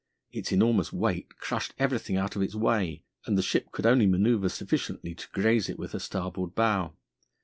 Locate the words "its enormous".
0.31-0.91